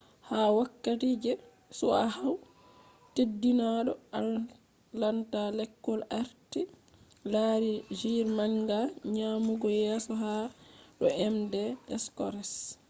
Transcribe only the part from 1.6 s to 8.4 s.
chyahu teddinado atlanta lekol arti lari jr